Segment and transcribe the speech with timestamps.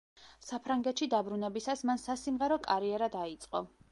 [0.45, 3.65] საფრანგეთში დაბრუნებისას მან სასიმღერო კარიერა დაიწყო.